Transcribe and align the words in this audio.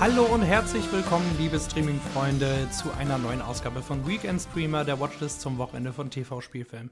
Hallo 0.00 0.24
und 0.24 0.40
herzlich 0.40 0.90
willkommen, 0.92 1.30
liebe 1.38 1.60
Streaming-Freunde, 1.60 2.70
zu 2.70 2.90
einer 2.92 3.18
neuen 3.18 3.42
Ausgabe 3.42 3.82
von 3.82 4.08
Weekend 4.08 4.40
Streamer, 4.40 4.82
der 4.82 4.98
Watchlist 4.98 5.42
zum 5.42 5.58
Wochenende 5.58 5.92
von 5.92 6.08
TV-Spielfilm. 6.08 6.88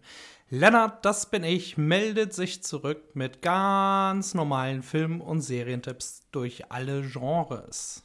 Lennart, 0.50 1.06
das 1.06 1.30
bin 1.30 1.42
ich, 1.42 1.78
meldet 1.78 2.34
sich 2.34 2.62
zurück 2.62 3.14
mit 3.14 3.40
ganz 3.40 4.34
normalen 4.34 4.82
Film- 4.82 5.22
und 5.22 5.40
Serientipps 5.40 6.20
durch 6.32 6.70
alle 6.70 7.00
Genres. 7.00 8.02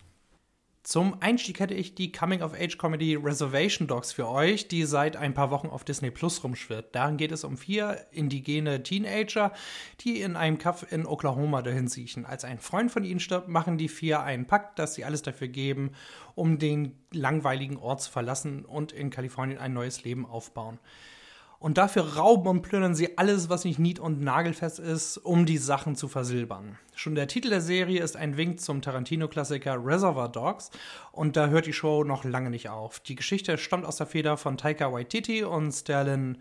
Zum 0.84 1.16
Einstieg 1.22 1.62
hätte 1.62 1.74
ich 1.74 1.96
die 1.96 2.12
Coming-of-Age-Comedy 2.12 3.16
Reservation 3.16 3.88
Dogs 3.88 4.12
für 4.12 4.28
euch, 4.28 4.68
die 4.68 4.84
seit 4.84 5.16
ein 5.16 5.34
paar 5.34 5.50
Wochen 5.50 5.68
auf 5.68 5.86
Disney 5.86 6.12
Plus 6.12 6.44
rumschwirrt. 6.44 6.94
Darin 6.94 7.16
geht 7.16 7.32
es 7.32 7.46
um 7.46 7.56
vier 7.56 8.06
indigene 8.12 8.84
Teenager, 8.84 9.54
die 10.02 10.20
in 10.20 10.36
einem 10.36 10.58
Kaff 10.58 10.86
in 10.92 11.06
Oklahoma 11.06 11.62
dahin 11.62 11.88
siechen. 11.88 12.26
Als 12.26 12.44
ein 12.44 12.60
Freund 12.60 12.92
von 12.92 13.06
ihnen 13.06 13.22
stirbt, 13.22 13.48
machen 13.48 13.78
die 13.78 13.88
vier 13.88 14.24
einen 14.24 14.46
Pakt, 14.46 14.78
dass 14.78 14.94
sie 14.94 15.06
alles 15.06 15.22
dafür 15.22 15.48
geben, 15.48 15.92
um 16.36 16.60
den 16.60 16.98
langweiligen 17.14 17.78
Ort 17.78 18.02
zu 18.02 18.12
verlassen 18.12 18.66
und 18.66 18.92
in 18.92 19.10
Kalifornien 19.10 19.60
ein 19.60 19.72
neues 19.72 20.04
Leben 20.04 20.26
aufbauen. 20.26 20.80
Und 21.64 21.78
dafür 21.78 22.18
rauben 22.18 22.50
und 22.50 22.62
plündern 22.62 22.94
sie 22.94 23.18
alles, 23.18 23.48
was 23.48 23.64
nicht 23.64 23.80
nied- 23.80 24.02
und 24.02 24.22
nagelfest 24.22 24.80
ist, 24.80 25.16
um 25.16 25.46
die 25.46 25.58
Sachen 25.58 25.96
zu 25.96 26.10
versilbern. 26.10 26.78
Schon 26.94 27.16
der 27.16 27.30
Titel 27.30 27.50
der 27.50 27.62
Serie 27.62 28.04
ist 28.04 28.18
ein 28.18 28.36
Wink 28.36 28.60
zum 28.60 28.82
Tarantino-Klassiker 28.82 29.78
Reservoir 29.82 30.28
Dogs 30.28 30.72
und 31.14 31.38
da 31.38 31.48
hört 31.48 31.66
die 31.66 31.72
Show 31.72 32.04
noch 32.04 32.26
lange 32.26 32.50
nicht 32.50 32.68
auf. 32.68 33.00
Die 33.00 33.16
Geschichte 33.16 33.58
stammt 33.58 33.86
aus 33.86 33.96
der 33.96 34.08
Feder 34.08 34.36
von 34.36 34.58
Taika 34.58 34.92
Waititi 34.92 35.46
und 35.46 35.72
Sterling 35.72 36.38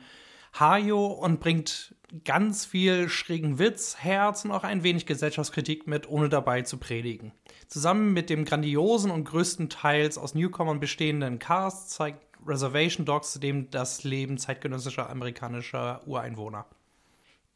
Hayo 0.59 1.07
und 1.07 1.39
bringt 1.39 1.95
ganz 2.25 2.65
viel 2.65 3.09
schrägen 3.09 3.61
Witz, 3.61 3.99
Herz 4.01 4.45
und 4.45 4.51
auch 4.51 4.65
ein 4.65 4.83
wenig 4.83 5.07
Gesellschaftskritik 5.07 5.87
mit, 5.87 6.09
ohne 6.09 6.31
dabei 6.31 6.63
zu 6.63 6.79
predigen. 6.79 7.31
Zusammen 7.69 8.13
mit 8.13 8.29
dem 8.29 8.45
grandiosen 8.45 9.13
und 9.13 9.23
größtenteils 9.23 10.19
aus 10.19 10.35
Newcomern 10.35 10.81
bestehenden 10.81 11.39
Cast 11.39 11.91
zeigt 11.91 12.32
Reservation 12.47 13.07
Dogs, 13.07 13.35
dem 13.35 13.71
das 13.71 14.05
Leben 14.05 14.39
zeitgenössischer 14.39 15.09
amerikanischer 15.11 16.07
Ureinwohner. 16.07 16.67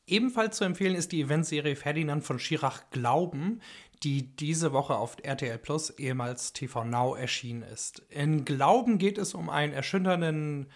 Ebenfalls 0.08 0.58
zu 0.58 0.64
empfehlen 0.64 0.94
ist 0.94 1.10
die 1.10 1.20
Eventserie 1.22 1.74
Ferdinand 1.74 2.22
von 2.22 2.38
Schirach 2.38 2.82
Glauben, 2.90 3.60
die 4.06 4.36
diese 4.36 4.72
Woche 4.72 4.94
auf 4.94 5.16
RTL 5.20 5.58
Plus, 5.58 5.90
ehemals 5.90 6.52
TV 6.52 6.84
Now, 6.84 7.16
erschienen 7.16 7.62
ist. 7.62 8.02
In 8.08 8.44
Glauben 8.44 8.98
geht 8.98 9.18
es 9.18 9.34
um 9.34 9.50
einen 9.50 9.72
erschütternden 9.72 10.68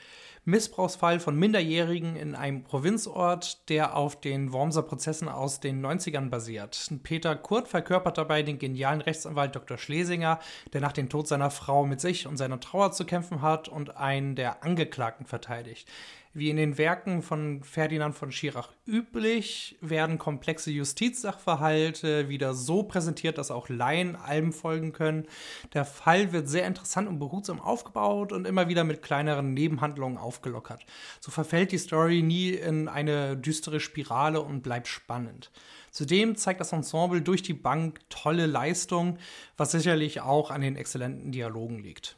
Missbrauchsfall 0.44 1.20
von 1.20 1.38
Minderjährigen 1.38 2.16
in 2.16 2.34
einem 2.34 2.64
Provinzort, 2.64 3.68
der 3.68 3.96
auf 3.96 4.20
den 4.20 4.52
Wormser 4.52 4.82
Prozessen 4.82 5.28
aus 5.28 5.60
den 5.60 5.84
90ern 5.84 6.28
basiert. 6.28 6.90
Peter 7.04 7.36
Kurt 7.36 7.68
verkörpert 7.68 8.18
dabei 8.18 8.42
den 8.42 8.58
genialen 8.58 9.00
Rechtsanwalt 9.00 9.54
Dr. 9.54 9.78
Schlesinger, 9.78 10.40
der 10.72 10.80
nach 10.80 10.92
dem 10.92 11.08
Tod 11.08 11.28
seiner 11.28 11.52
Frau 11.52 11.86
mit 11.86 12.00
sich 12.00 12.26
und 12.26 12.36
seiner 12.36 12.58
Trauer 12.58 12.90
zu 12.90 13.04
kämpfen 13.04 13.42
hat 13.42 13.68
und 13.68 13.96
einen 13.96 14.34
der 14.34 14.64
Angeklagten 14.64 15.24
verteidigt. 15.24 15.88
Wie 16.32 16.48
in 16.48 16.56
den 16.56 16.78
Werken 16.78 17.22
von 17.22 17.64
Ferdinand 17.64 18.14
von 18.14 18.30
Schirach 18.30 18.70
üblich, 18.86 19.76
werden 19.80 20.16
komplexe 20.16 20.70
Justizsachverhalte 20.70 22.28
wieder 22.28 22.54
so 22.54 22.84
präsentiert, 22.84 23.19
dass 23.38 23.50
auch 23.50 23.68
Laien 23.68 24.16
allem 24.16 24.52
folgen 24.52 24.92
können. 24.92 25.26
Der 25.74 25.84
Fall 25.84 26.32
wird 26.32 26.48
sehr 26.48 26.66
interessant 26.66 27.08
und 27.08 27.18
behutsam 27.18 27.60
aufgebaut 27.60 28.32
und 28.32 28.46
immer 28.46 28.68
wieder 28.68 28.84
mit 28.84 29.02
kleineren 29.02 29.54
Nebenhandlungen 29.54 30.18
aufgelockert. 30.18 30.84
So 31.20 31.30
verfällt 31.30 31.72
die 31.72 31.78
Story 31.78 32.22
nie 32.22 32.50
in 32.50 32.88
eine 32.88 33.36
düstere 33.36 33.80
Spirale 33.80 34.40
und 34.40 34.62
bleibt 34.62 34.88
spannend. 34.88 35.50
Zudem 35.90 36.36
zeigt 36.36 36.60
das 36.60 36.72
Ensemble 36.72 37.20
durch 37.20 37.42
die 37.42 37.54
Bank 37.54 38.00
tolle 38.08 38.46
Leistung, 38.46 39.18
was 39.56 39.72
sicherlich 39.72 40.20
auch 40.20 40.50
an 40.50 40.60
den 40.60 40.76
exzellenten 40.76 41.32
Dialogen 41.32 41.78
liegt. 41.78 42.16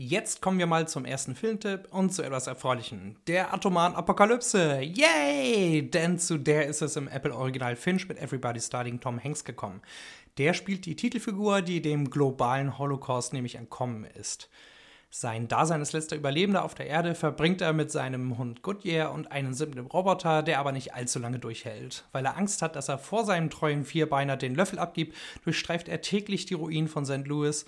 Jetzt 0.00 0.40
kommen 0.40 0.60
wir 0.60 0.68
mal 0.68 0.86
zum 0.86 1.04
ersten 1.04 1.34
Filmtipp 1.34 1.88
und 1.90 2.14
zu 2.14 2.22
etwas 2.22 2.46
Erfreulichem. 2.46 3.16
Der 3.26 3.52
atomaren 3.52 3.96
Apokalypse. 3.96 4.80
Yay! 4.80 5.90
Denn 5.90 6.20
zu 6.20 6.38
der 6.38 6.66
ist 6.66 6.82
es 6.82 6.94
im 6.94 7.08
Apple 7.08 7.34
Original 7.34 7.74
Finch 7.74 8.06
mit 8.06 8.16
Everybody 8.16 8.60
Starting 8.60 9.00
Tom 9.00 9.20
Hanks 9.20 9.44
gekommen. 9.44 9.82
Der 10.36 10.54
spielt 10.54 10.86
die 10.86 10.94
Titelfigur, 10.94 11.62
die 11.62 11.82
dem 11.82 12.10
globalen 12.10 12.78
Holocaust 12.78 13.32
nämlich 13.32 13.56
entkommen 13.56 14.04
ist. 14.04 14.48
Sein 15.10 15.48
Dasein 15.48 15.80
als 15.80 15.94
letzter 15.94 16.16
Überlebender 16.16 16.64
auf 16.64 16.74
der 16.74 16.86
Erde 16.86 17.14
verbringt 17.14 17.62
er 17.62 17.72
mit 17.72 17.90
seinem 17.90 18.36
Hund 18.36 18.62
Goodyear 18.62 19.10
und 19.10 19.32
einem 19.32 19.54
simplen 19.54 19.86
Roboter, 19.86 20.42
der 20.42 20.60
aber 20.60 20.70
nicht 20.70 20.94
allzu 20.94 21.18
lange 21.18 21.38
durchhält. 21.38 22.04
Weil 22.12 22.26
er 22.26 22.36
Angst 22.36 22.60
hat, 22.60 22.76
dass 22.76 22.88
er 22.88 22.98
vor 22.98 23.24
seinem 23.24 23.48
treuen 23.48 23.84
Vierbeiner 23.86 24.36
den 24.36 24.54
Löffel 24.54 24.78
abgibt, 24.78 25.16
durchstreift 25.44 25.88
er 25.88 26.02
täglich 26.02 26.44
die 26.44 26.54
Ruinen 26.54 26.88
von 26.88 27.06
St. 27.06 27.26
Louis 27.26 27.64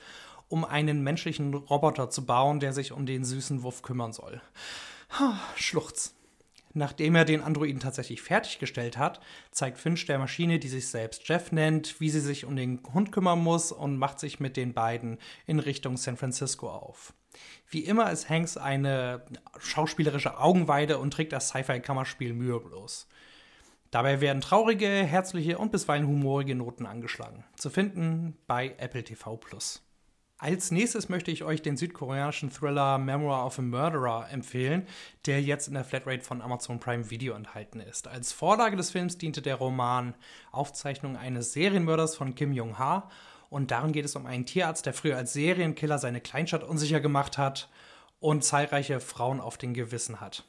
um 0.51 0.65
einen 0.65 1.03
menschlichen 1.03 1.55
Roboter 1.55 2.11
zu 2.11 2.27
bauen, 2.27 2.61
der 2.61 2.73
sich 2.73 2.93
um 2.93 3.07
den 3.07 3.25
süßen 3.25 3.63
Wuff 3.63 3.83
kümmern 3.83 4.13
soll. 4.13 4.43
Schluchz. 5.57 6.15
Nachdem 6.73 7.17
er 7.17 7.25
den 7.25 7.43
Androiden 7.43 7.81
tatsächlich 7.81 8.23
fertiggestellt 8.23 8.97
hat, 8.97 9.21
zeigt 9.51 9.79
Finch 9.79 10.07
der 10.07 10.19
Maschine, 10.19 10.61
die 10.61 10.69
sich 10.69 10.89
selbst 10.89 11.27
Jeff 11.29 11.51
nennt, 11.51 12.01
wie 12.01 12.11
sie 12.11 12.21
sich 12.21 12.45
um 12.45 12.55
den 12.55 12.81
Hund 12.95 13.11
kümmern 13.11 13.41
muss 13.41 13.73
und 13.73 13.97
macht 13.97 14.21
sich 14.21 14.39
mit 14.39 14.57
den 14.57 14.73
beiden 14.73 15.19
in 15.47 15.59
Richtung 15.59 15.97
San 15.97 16.17
Francisco 16.17 16.71
auf. 16.71 17.13
Wie 17.69 17.85
immer 17.85 18.11
ist 18.13 18.29
Hanks 18.29 18.57
eine 18.57 19.25
schauspielerische 19.59 20.39
Augenweide 20.39 20.99
und 20.99 21.13
trägt 21.13 21.33
das 21.33 21.49
Sci-Fi-Kammerspiel 21.49 22.35
mühelos. 22.35 23.09
Dabei 23.91 24.21
werden 24.21 24.41
traurige, 24.41 24.87
herzliche 24.87 25.59
und 25.59 25.73
bisweilen 25.73 26.07
humorige 26.07 26.55
Noten 26.55 26.87
angeschlagen. 26.87 27.45
Zu 27.57 27.71
finden 27.71 28.37
bei 28.47 28.77
Apple 28.79 29.03
TV 29.03 29.37
Plus. 29.37 29.83
Als 30.43 30.71
nächstes 30.71 31.11
möchte 31.11 31.31
ich 31.31 31.45
euch 31.45 31.61
den 31.61 31.77
südkoreanischen 31.77 32.51
Thriller 32.51 32.97
Memoir 32.97 33.45
of 33.45 33.59
a 33.59 33.63
Murderer 33.63 34.27
empfehlen, 34.31 34.87
der 35.27 35.43
jetzt 35.43 35.69
in 35.69 35.75
der 35.75 35.85
Flatrate 35.85 36.23
von 36.23 36.41
Amazon 36.41 36.81
Prime 36.81 37.11
Video 37.11 37.35
enthalten 37.35 37.79
ist. 37.79 38.09
Als 38.09 38.33
Vorlage 38.33 38.75
des 38.75 38.91
Films 38.91 39.19
diente 39.19 39.43
der 39.43 39.57
Roman 39.57 40.15
Aufzeichnung 40.51 41.19
eines 41.19 41.53
Serienmörders 41.53 42.17
von 42.17 42.35
Kim 42.35 42.55
Jong-ha 42.55 43.11
und 43.51 43.71
darin 43.71 43.93
geht 43.93 44.07
es 44.07 44.17
um 44.17 44.25
einen 44.25 44.47
Tierarzt, 44.47 44.87
der 44.87 44.95
früher 44.95 45.19
als 45.19 45.35
Serienkiller 45.35 45.99
seine 45.99 46.23
Kleinstadt 46.23 46.65
unsicher 46.65 47.01
gemacht 47.01 47.37
hat 47.37 47.69
und 48.19 48.43
zahlreiche 48.43 48.99
Frauen 48.99 49.41
auf 49.41 49.59
den 49.59 49.75
Gewissen 49.75 50.23
hat. 50.23 50.45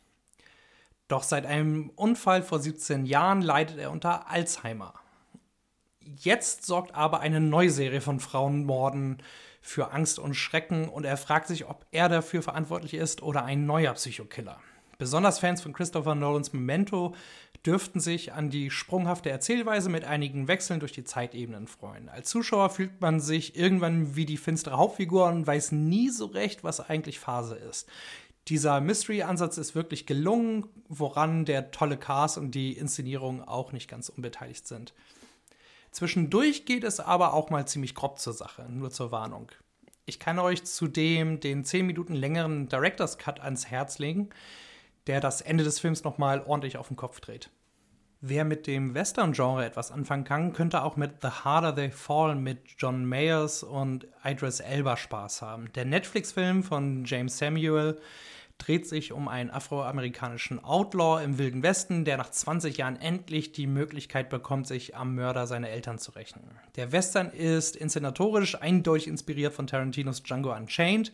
Doch 1.09 1.23
seit 1.23 1.45
einem 1.45 1.89
Unfall 1.97 2.43
vor 2.43 2.59
17 2.59 3.05
Jahren 3.05 3.41
leidet 3.41 3.77
er 3.77 3.91
unter 3.91 4.29
Alzheimer. 4.29 4.93
Jetzt 5.99 6.65
sorgt 6.65 6.95
aber 6.95 7.19
eine 7.19 7.41
neue 7.41 7.69
Serie 7.69 7.99
von 7.99 8.21
Frauenmorden 8.21 9.21
für 9.61 9.91
Angst 9.91 10.19
und 10.19 10.33
Schrecken 10.33 10.89
und 10.89 11.05
er 11.05 11.17
fragt 11.17 11.47
sich, 11.47 11.69
ob 11.69 11.85
er 11.91 12.09
dafür 12.09 12.41
verantwortlich 12.41 12.95
ist 12.95 13.21
oder 13.21 13.45
ein 13.45 13.65
neuer 13.65 13.93
Psychokiller. 13.93 14.59
Besonders 14.97 15.39
Fans 15.39 15.61
von 15.61 15.73
Christopher 15.73 16.13
Nolans 16.13 16.53
Memento 16.53 17.15
dürften 17.65 17.99
sich 17.99 18.33
an 18.33 18.49
die 18.49 18.69
sprunghafte 18.69 19.29
Erzählweise 19.29 19.89
mit 19.89 20.03
einigen 20.03 20.47
Wechseln 20.47 20.79
durch 20.79 20.91
die 20.91 21.03
Zeitebenen 21.03 21.67
freuen. 21.67 22.09
Als 22.09 22.29
Zuschauer 22.29 22.69
fühlt 22.69 23.01
man 23.01 23.19
sich 23.19 23.55
irgendwann 23.55 24.15
wie 24.15 24.25
die 24.25 24.37
finstere 24.37 24.77
Hauptfigur 24.77 25.27
und 25.27 25.47
weiß 25.47 25.71
nie 25.71 26.09
so 26.09 26.25
recht, 26.25 26.63
was 26.63 26.87
eigentlich 26.87 27.19
Phase 27.19 27.55
ist. 27.55 27.89
Dieser 28.47 28.81
Mystery-Ansatz 28.81 29.57
ist 29.57 29.75
wirklich 29.75 30.07
gelungen, 30.07 30.65
woran 30.87 31.45
der 31.45 31.71
tolle 31.71 31.97
Cast 31.97 32.37
und 32.37 32.55
die 32.55 32.73
Inszenierung 32.73 33.43
auch 33.43 33.71
nicht 33.71 33.89
ganz 33.89 34.09
unbeteiligt 34.09 34.67
sind. 34.67 34.93
Zwischendurch 35.91 36.65
geht 36.65 36.83
es 36.83 36.99
aber 36.99 37.33
auch 37.33 37.49
mal 37.49 37.67
ziemlich 37.67 37.95
grob 37.95 38.19
zur 38.19 38.33
Sache, 38.33 38.65
nur 38.69 38.91
zur 38.91 39.11
Warnung. 39.11 39.51
Ich 40.05 40.19
kann 40.19 40.39
euch 40.39 40.63
zudem 40.63 41.39
den 41.39 41.63
10 41.63 41.85
Minuten 41.85 42.15
längeren 42.15 42.67
Director's 42.69 43.17
Cut 43.17 43.39
ans 43.39 43.67
Herz 43.67 43.99
legen, 43.99 44.29
der 45.07 45.19
das 45.19 45.41
Ende 45.41 45.63
des 45.63 45.79
Films 45.79 46.03
nochmal 46.03 46.43
ordentlich 46.45 46.77
auf 46.77 46.87
den 46.87 46.97
Kopf 46.97 47.19
dreht. 47.19 47.49
Wer 48.23 48.45
mit 48.45 48.67
dem 48.67 48.93
Western-Genre 48.93 49.65
etwas 49.65 49.91
anfangen 49.91 50.23
kann, 50.23 50.53
könnte 50.53 50.83
auch 50.83 50.95
mit 50.95 51.21
The 51.21 51.29
Harder 51.29 51.75
They 51.75 51.89
Fall 51.89 52.35
mit 52.35 52.59
John 52.77 53.03
Mayers 53.03 53.63
und 53.63 54.07
Idris 54.23 54.59
Elba 54.59 54.95
Spaß 54.95 55.41
haben. 55.41 55.73
Der 55.73 55.85
Netflix-Film 55.85 56.63
von 56.63 57.03
James 57.05 57.39
Samuel 57.39 57.99
dreht 58.61 58.87
sich 58.87 59.11
um 59.11 59.27
einen 59.27 59.49
afroamerikanischen 59.49 60.63
Outlaw 60.63 61.23
im 61.23 61.39
Wilden 61.39 61.63
Westen, 61.63 62.05
der 62.05 62.17
nach 62.17 62.29
20 62.29 62.77
Jahren 62.77 62.95
endlich 63.01 63.51
die 63.51 63.65
Möglichkeit 63.65 64.29
bekommt, 64.29 64.67
sich 64.67 64.95
am 64.95 65.15
Mörder 65.15 65.47
seiner 65.47 65.69
Eltern 65.69 65.97
zu 65.97 66.11
rächen. 66.11 66.41
Der 66.75 66.91
Western 66.91 67.31
ist 67.31 67.75
inszenatorisch 67.75 68.61
eindeutig 68.61 69.07
inspiriert 69.07 69.53
von 69.53 69.65
Tarantinos 69.65 70.21
Django 70.21 70.53
Unchained, 70.53 71.11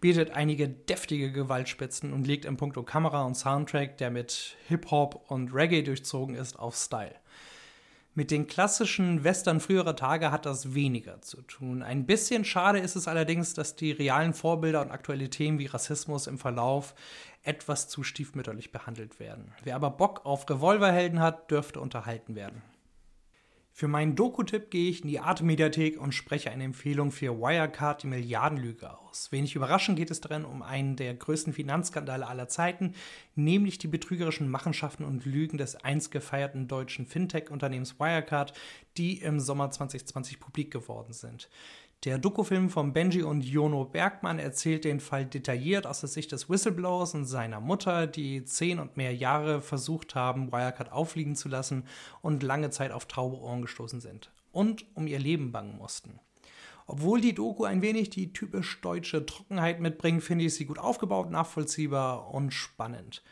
bietet 0.00 0.30
einige 0.30 0.68
deftige 0.68 1.32
Gewaltspitzen 1.32 2.14
und 2.14 2.26
legt 2.26 2.46
im 2.46 2.56
Punkto 2.56 2.82
Kamera 2.82 3.24
und 3.24 3.36
Soundtrack, 3.36 3.98
der 3.98 4.10
mit 4.10 4.56
Hip-Hop 4.68 5.30
und 5.30 5.52
Reggae 5.52 5.82
durchzogen 5.82 6.34
ist, 6.34 6.58
auf 6.58 6.76
Style. 6.76 7.14
Mit 8.18 8.30
den 8.30 8.46
klassischen 8.46 9.24
Western 9.24 9.60
früherer 9.60 9.94
Tage 9.94 10.30
hat 10.30 10.46
das 10.46 10.72
weniger 10.72 11.20
zu 11.20 11.42
tun. 11.42 11.82
Ein 11.82 12.06
bisschen 12.06 12.46
schade 12.46 12.78
ist 12.78 12.96
es 12.96 13.08
allerdings, 13.08 13.52
dass 13.52 13.76
die 13.76 13.92
realen 13.92 14.32
Vorbilder 14.32 14.80
und 14.80 14.90
aktuelle 14.90 15.28
Themen 15.28 15.58
wie 15.58 15.66
Rassismus 15.66 16.26
im 16.26 16.38
Verlauf 16.38 16.94
etwas 17.42 17.88
zu 17.88 18.02
stiefmütterlich 18.04 18.72
behandelt 18.72 19.20
werden. 19.20 19.52
Wer 19.64 19.76
aber 19.76 19.90
Bock 19.90 20.24
auf 20.24 20.48
Revolverhelden 20.48 21.20
hat, 21.20 21.50
dürfte 21.50 21.78
unterhalten 21.78 22.36
werden. 22.36 22.62
Für 23.78 23.88
meinen 23.88 24.16
Doku-Tipp 24.16 24.70
gehe 24.70 24.88
ich 24.88 25.02
in 25.02 25.08
die 25.08 25.20
Arte-Mediathek 25.20 26.00
und 26.00 26.14
spreche 26.14 26.50
eine 26.50 26.64
Empfehlung 26.64 27.12
für 27.12 27.38
Wirecard, 27.38 28.02
die 28.02 28.06
Milliardenlüge 28.06 28.98
aus. 29.00 29.30
Wenig 29.32 29.54
überraschend 29.54 29.98
geht 29.98 30.10
es 30.10 30.22
darin 30.22 30.46
um 30.46 30.62
einen 30.62 30.96
der 30.96 31.12
größten 31.12 31.52
Finanzskandale 31.52 32.26
aller 32.26 32.48
Zeiten, 32.48 32.94
nämlich 33.34 33.76
die 33.76 33.88
betrügerischen 33.88 34.48
Machenschaften 34.48 35.04
und 35.04 35.26
Lügen 35.26 35.58
des 35.58 35.76
einst 35.76 36.10
gefeierten 36.10 36.68
deutschen 36.68 37.04
Fintech-Unternehmens 37.04 38.00
Wirecard, 38.00 38.54
die 38.96 39.18
im 39.18 39.40
Sommer 39.40 39.70
2020 39.70 40.40
publik 40.40 40.70
geworden 40.70 41.12
sind. 41.12 41.50
Der 42.06 42.18
Dokufilm 42.18 42.70
von 42.70 42.92
Benji 42.92 43.24
und 43.24 43.40
Jono 43.40 43.84
Bergmann 43.84 44.38
erzählt 44.38 44.84
den 44.84 45.00
Fall 45.00 45.26
detailliert 45.26 45.88
aus 45.88 45.98
der 45.98 46.08
Sicht 46.08 46.30
des 46.30 46.48
Whistleblowers 46.48 47.14
und 47.14 47.24
seiner 47.24 47.58
Mutter, 47.58 48.06
die 48.06 48.44
zehn 48.44 48.78
und 48.78 48.96
mehr 48.96 49.12
Jahre 49.12 49.60
versucht 49.60 50.14
haben, 50.14 50.52
Wirecard 50.52 50.92
auffliegen 50.92 51.34
zu 51.34 51.48
lassen 51.48 51.82
und 52.22 52.44
lange 52.44 52.70
Zeit 52.70 52.92
auf 52.92 53.06
taube 53.06 53.40
Ohren 53.40 53.60
gestoßen 53.60 54.00
sind 54.00 54.30
und 54.52 54.86
um 54.94 55.08
ihr 55.08 55.18
Leben 55.18 55.50
bangen 55.50 55.76
mussten. 55.78 56.20
Obwohl 56.86 57.20
die 57.20 57.34
Doku 57.34 57.64
ein 57.64 57.82
wenig 57.82 58.08
die 58.08 58.32
typisch 58.32 58.80
deutsche 58.82 59.26
Trockenheit 59.26 59.80
mitbringt, 59.80 60.22
finde 60.22 60.44
ich 60.44 60.54
sie 60.54 60.66
gut 60.66 60.78
aufgebaut, 60.78 61.32
nachvollziehbar 61.32 62.32
und 62.32 62.54
spannend. 62.54 63.24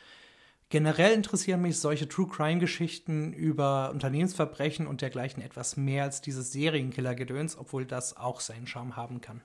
Generell 0.70 1.12
interessieren 1.12 1.62
mich 1.62 1.78
solche 1.78 2.08
True 2.08 2.28
Crime 2.28 2.58
Geschichten 2.58 3.32
über 3.32 3.90
Unternehmensverbrechen 3.90 4.86
und 4.86 5.02
dergleichen 5.02 5.42
etwas 5.42 5.76
mehr 5.76 6.04
als 6.04 6.20
dieses 6.20 6.52
Serienkiller-Gedöns, 6.52 7.56
obwohl 7.56 7.84
das 7.84 8.16
auch 8.16 8.40
seinen 8.40 8.66
Charme 8.66 8.96
haben 8.96 9.20
kann. 9.20 9.40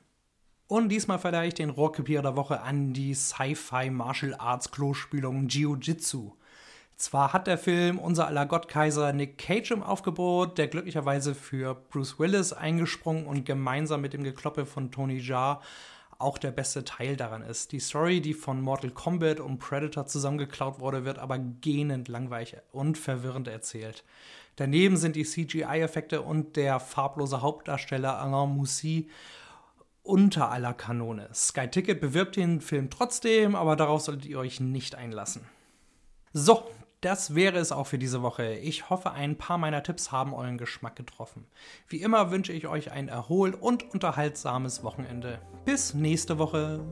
Und 0.67 0.89
diesmal 0.89 1.19
verleihe 1.19 1.47
ich 1.47 1.55
den 1.55 1.71
Rohrkrepierer 1.71 2.21
der 2.21 2.35
Woche 2.35 2.61
an 2.61 2.93
die 2.93 3.15
Sci-Fi 3.15 3.89
Martial 3.89 4.35
Arts 4.37 4.71
Klospülung 4.71 5.47
Jiu-Jitsu. 5.47 6.33
Zwar 6.95 7.33
hat 7.33 7.47
der 7.47 7.57
Film 7.57 7.97
unser 7.97 8.27
aller 8.27 8.45
Gottkaiser 8.45 9.13
Nick 9.13 9.37
Cage 9.37 9.71
im 9.71 9.81
Aufgebot, 9.83 10.57
der 10.57 10.67
glücklicherweise 10.67 11.33
für 11.33 11.73
Bruce 11.73 12.19
Willis 12.19 12.53
eingesprungen 12.53 13.25
und 13.25 13.45
gemeinsam 13.45 14.01
mit 14.01 14.13
dem 14.13 14.23
Gekloppe 14.23 14.65
von 14.65 14.91
Tony 14.91 15.17
Jaa 15.17 15.61
auch 16.19 16.37
der 16.37 16.51
beste 16.51 16.83
Teil 16.83 17.15
daran 17.15 17.41
ist. 17.41 17.71
Die 17.71 17.79
Story, 17.79 18.21
die 18.21 18.33
von 18.33 18.61
Mortal 18.61 18.91
Kombat 18.91 19.39
und 19.39 19.57
Predator 19.57 20.05
zusammengeklaut 20.05 20.79
wurde, 20.79 21.05
wird 21.05 21.17
aber 21.17 21.39
gähnend 21.39 22.09
langweilig 22.09 22.57
und 22.71 22.97
verwirrend 22.97 23.47
erzählt. 23.47 24.03
Daneben 24.57 24.97
sind 24.97 25.15
die 25.15 25.23
CGI-Effekte 25.23 26.21
und 26.21 26.57
der 26.57 26.81
farblose 26.81 27.41
Hauptdarsteller 27.41 28.19
Alain 28.19 28.49
Moussi 28.49 29.09
unter 30.03 30.51
aller 30.51 30.73
Kanone. 30.73 31.29
Sky 31.33 31.67
Ticket 31.69 32.01
bewirbt 32.01 32.35
den 32.35 32.59
Film 32.59 32.89
trotzdem, 32.89 33.55
aber 33.55 33.77
darauf 33.77 34.01
solltet 34.01 34.25
ihr 34.25 34.39
euch 34.39 34.59
nicht 34.59 34.95
einlassen. 34.95 35.43
So, 36.33 36.63
das 37.01 37.33
wäre 37.33 37.57
es 37.57 37.71
auch 37.71 37.87
für 37.87 37.97
diese 37.97 38.21
Woche. 38.21 38.55
Ich 38.55 38.89
hoffe, 38.89 39.11
ein 39.11 39.37
paar 39.37 39.57
meiner 39.57 39.83
Tipps 39.83 40.11
haben 40.11 40.33
euren 40.33 40.57
Geschmack 40.57 40.95
getroffen. 40.95 41.45
Wie 41.87 42.01
immer 42.01 42.31
wünsche 42.31 42.53
ich 42.53 42.67
euch 42.67 42.91
ein 42.91 43.07
erholt 43.07 43.55
und 43.55 43.93
unterhaltsames 43.93 44.83
Wochenende. 44.83 45.39
Bis 45.65 45.93
nächste 45.93 46.37
Woche. 46.37 46.83